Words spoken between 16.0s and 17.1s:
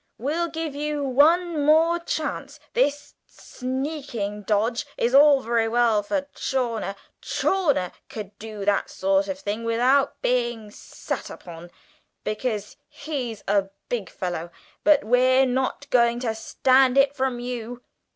to stand